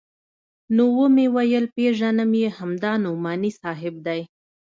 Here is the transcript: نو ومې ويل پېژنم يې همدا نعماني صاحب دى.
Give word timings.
نو 0.75 0.83
ومې 0.97 1.25
ويل 1.35 1.65
پېژنم 1.75 2.31
يې 2.41 2.49
همدا 2.57 2.93
نعماني 3.03 3.51
صاحب 3.61 3.95
دى. 4.05 4.21